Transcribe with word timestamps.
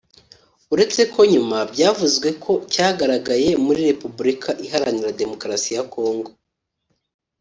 uretse 0.73 1.01
ko 1.13 1.19
nyuma 1.33 1.57
byavuzwe 1.73 2.27
ko 2.43 2.51
cyagaragaye 2.73 3.47
no 3.53 3.59
muri 3.65 3.81
Repubulika 3.91 4.49
iharanira 4.65 5.17
Demokarasi 5.21 5.69
ya 5.75 5.83
Congo 5.93 6.31